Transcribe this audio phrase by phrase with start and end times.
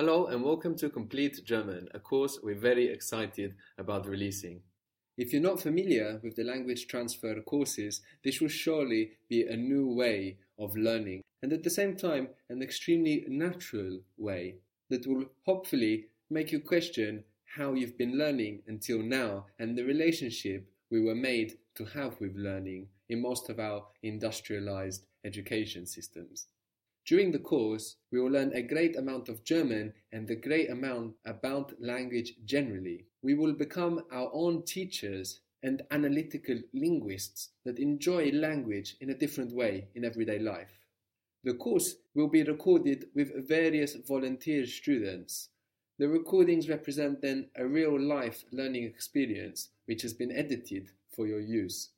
[0.00, 4.62] Hello and welcome to Complete German, a course we're very excited about releasing.
[5.18, 9.92] If you're not familiar with the language transfer courses, this will surely be a new
[9.92, 14.54] way of learning and at the same time an extremely natural way
[14.88, 20.66] that will hopefully make you question how you've been learning until now and the relationship
[20.90, 26.46] we were made to have with learning in most of our industrialized education systems.
[27.10, 31.16] During the course, we will learn a great amount of German and a great amount
[31.24, 33.04] about language generally.
[33.20, 39.52] We will become our own teachers and analytical linguists that enjoy language in a different
[39.52, 40.70] way in everyday life.
[41.42, 45.48] The course will be recorded with various volunteer students.
[45.98, 51.40] The recordings represent then a real life learning experience which has been edited for your
[51.40, 51.88] use.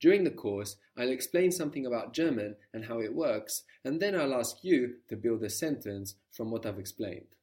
[0.00, 4.34] During the course, I'll explain something about German and how it works, and then I'll
[4.34, 7.34] ask you to build a sentence from what I've explained.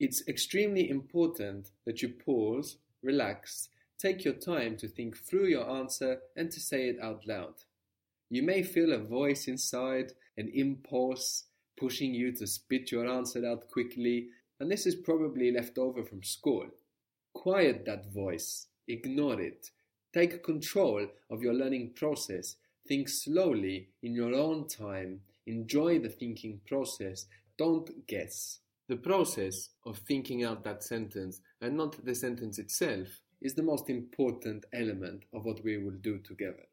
[0.00, 6.20] It's extremely important that you pause, relax, take your time to think through your answer
[6.36, 7.54] and to say it out loud.
[8.28, 11.44] You may feel a voice inside, an impulse
[11.78, 16.22] pushing you to spit your answer out quickly, and this is probably left over from
[16.22, 16.66] school.
[17.34, 19.70] Quiet that voice, ignore it,
[20.12, 22.56] Take control of your learning process.
[22.88, 25.20] Think slowly in your own time.
[25.46, 27.26] Enjoy the thinking process.
[27.56, 28.58] Don't guess.
[28.88, 33.06] The process of thinking out that sentence and not the sentence itself
[33.40, 36.66] is the most important element of what we will do together.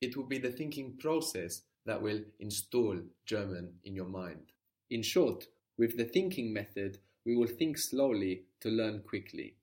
[0.00, 4.52] It will be the thinking process that will install German in your mind.
[4.90, 9.56] In short, with the thinking method, we will think slowly to learn quickly.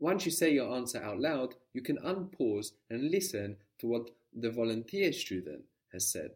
[0.00, 4.50] Once you say your answer out loud, you can unpause and listen to what the
[4.50, 5.62] volunteer student
[5.92, 6.30] has said.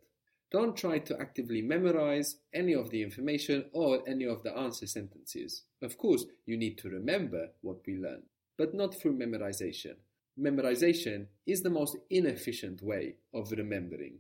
[0.51, 5.63] Don't try to actively memorize any of the information or any of the answer sentences.
[5.83, 8.23] Of course, you need to remember what we learn,
[8.59, 9.95] but not through memorization.
[10.39, 14.19] Memorization is the most inefficient way of remembering.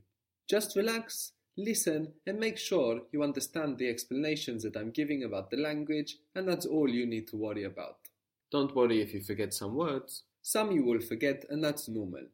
[0.48, 5.56] Just relax, listen, and make sure you understand the explanations that I'm giving about the
[5.58, 7.98] language, and that's all you need to worry about.
[8.54, 10.22] Don't worry if you forget some words.
[10.40, 12.26] Some you will forget and that's normal.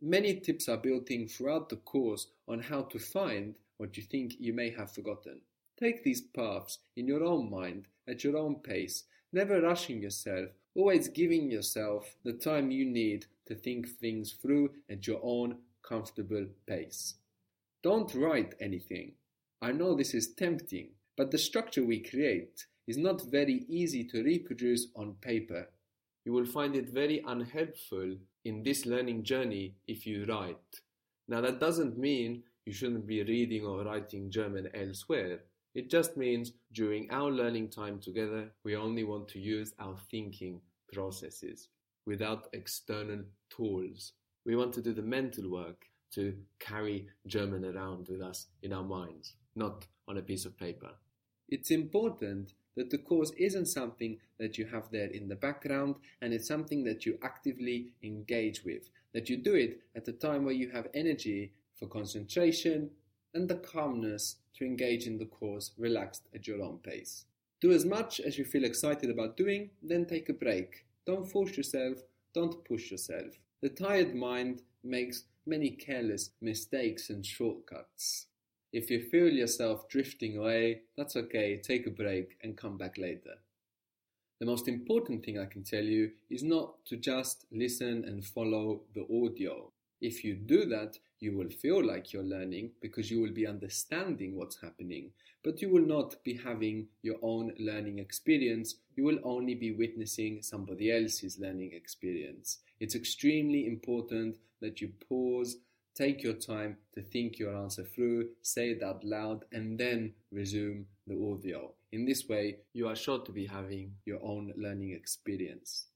[0.00, 4.36] Many tips are built in throughout the course on how to find what you think
[4.38, 5.42] you may have forgotten.
[5.78, 11.08] Take these paths in your own mind at your own pace, never rushing yourself, always
[11.08, 17.16] giving yourself the time you need to think things through at your own comfortable pace.
[17.82, 19.12] Don't write anything.
[19.60, 24.22] I know this is tempting, but the structure we create is not very easy to
[24.22, 25.68] reproduce on paper.
[26.24, 30.80] You will find it very unhelpful in this learning journey if you write.
[31.28, 35.40] Now, that doesn't mean you shouldn't be reading or writing German elsewhere.
[35.74, 40.60] It just means during our learning time together, we only want to use our thinking
[40.92, 41.68] processes
[42.06, 44.12] without external tools.
[44.44, 48.84] We want to do the mental work to carry German around with us in our
[48.84, 50.90] minds, not on a piece of paper.
[51.48, 56.32] It's important that the course isn't something that you have there in the background and
[56.32, 60.54] it's something that you actively engage with, that you do it at a time where
[60.54, 62.90] you have energy for concentration
[63.34, 67.24] and the calmness to engage in the course relaxed at your own pace.
[67.60, 70.84] Do as much as you feel excited about doing, then take a break.
[71.06, 71.98] Don't force yourself,
[72.34, 73.38] don't push yourself.
[73.60, 78.26] The tired mind makes many careless mistakes and shortcuts.
[78.72, 83.34] If you feel yourself drifting away, that's okay, take a break and come back later.
[84.40, 88.80] The most important thing I can tell you is not to just listen and follow
[88.94, 89.70] the audio.
[90.00, 94.36] If you do that, you will feel like you're learning because you will be understanding
[94.36, 95.12] what's happening,
[95.44, 98.76] but you will not be having your own learning experience.
[98.96, 102.58] You will only be witnessing somebody else's learning experience.
[102.80, 105.58] It's extremely important that you pause
[105.94, 110.86] Take your time to think your answer through, say it out loud, and then resume
[111.06, 111.72] the audio.
[111.92, 115.88] In this way, you are sure to be having your own learning experience.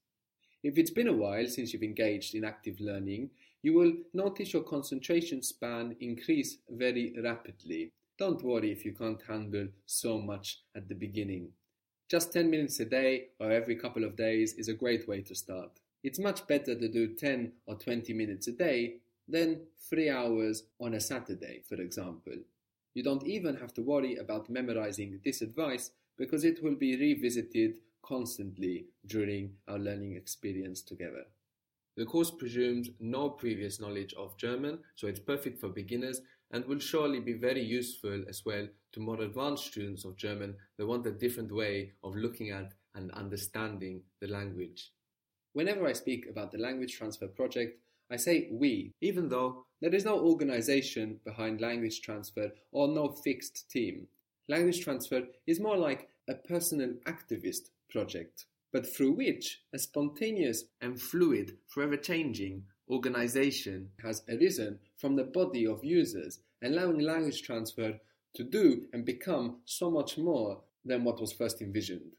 [0.61, 3.31] If it's been a while since you've engaged in active learning,
[3.63, 7.91] you will notice your concentration span increase very rapidly.
[8.19, 11.49] Don't worry if you can't handle so much at the beginning.
[12.07, 15.33] Just 10 minutes a day or every couple of days is a great way to
[15.33, 15.71] start.
[16.03, 20.93] It's much better to do 10 or 20 minutes a day then three hours on
[20.93, 22.35] a Saturday, for example.
[22.93, 27.77] You don't even have to worry about memorizing this advice because it will be revisited
[28.01, 31.25] constantly during our learning experience together.
[31.95, 36.21] The course presumes no previous knowledge of German, so it's perfect for beginners
[36.51, 40.87] and will surely be very useful as well to more advanced students of German that
[40.87, 44.93] want a different way of looking at and understanding the language.
[45.53, 47.79] Whenever I speak about the language transfer project,
[48.09, 53.69] I say we, even though there is no organization behind language transfer or no fixed
[53.69, 54.07] team.
[54.47, 61.01] Language transfer is more like a personal activist project, but through which a spontaneous and
[61.01, 67.99] fluid, forever changing organization has arisen from the body of users, allowing language transfer
[68.33, 72.11] to do and become so much more than what was first envisioned.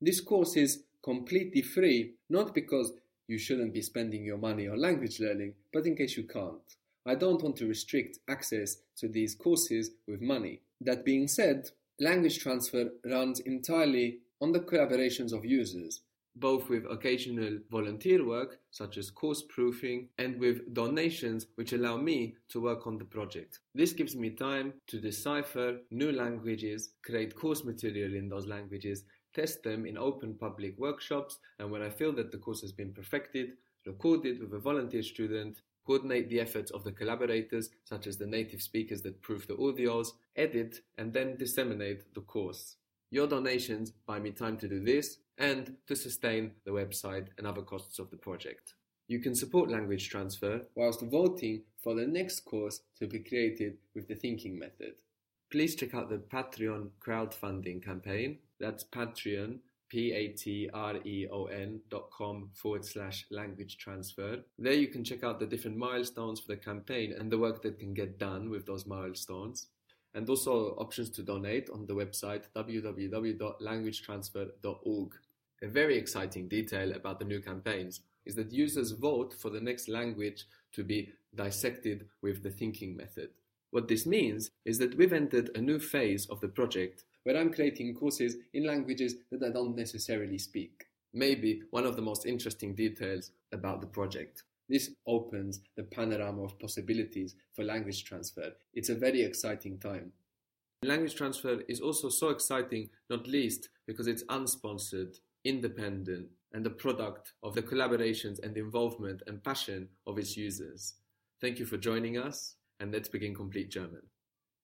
[0.00, 2.92] This course is completely free, not because
[3.28, 6.60] you shouldn't be spending your money on language learning, but in case you can't.
[7.04, 10.60] I don't want to restrict access to these courses with money.
[10.80, 16.00] That being said, language transfer runs entirely on the collaborations of users,
[16.36, 22.34] both with occasional volunteer work, such as course proofing, and with donations which allow me
[22.48, 23.58] to work on the project.
[23.74, 29.62] This gives me time to decipher new languages, create course material in those languages, test
[29.62, 33.52] them in open public workshops, and when I feel that the course has been perfected,
[33.86, 38.26] record it with a volunteer student, coordinate the efforts of the collaborators, such as the
[38.26, 42.76] native speakers that proof the audios, edit, and then disseminate the course.
[43.10, 47.62] Your donations buy me time to do this and to sustain the website and other
[47.62, 48.74] costs of the project.
[49.08, 54.08] You can support language transfer whilst voting for the next course to be created with
[54.08, 54.94] the thinking method.
[55.50, 58.38] Please check out the Patreon crowdfunding campaign.
[58.62, 64.38] That's Patreon, P-A-T-R-E-O-N dot com forward slash language transfer.
[64.56, 67.80] There you can check out the different milestones for the campaign and the work that
[67.80, 69.66] can get done with those milestones
[70.14, 75.12] and also options to donate on the website www.languagetransfer.org.
[75.62, 79.88] A very exciting detail about the new campaigns is that users vote for the next
[79.88, 83.30] language to be dissected with the thinking method.
[83.72, 87.52] What this means is that we've entered a new phase of the project where I'm
[87.52, 90.86] creating courses in languages that I don't necessarily speak.
[91.14, 94.44] Maybe one of the most interesting details about the project.
[94.68, 98.52] This opens the panorama of possibilities for language transfer.
[98.74, 100.12] It's a very exciting time.
[100.82, 107.32] Language transfer is also so exciting, not least because it's unsponsored, independent, and a product
[107.42, 110.94] of the collaborations and involvement and passion of its users.
[111.40, 114.02] Thank you for joining us, and let's begin Complete German.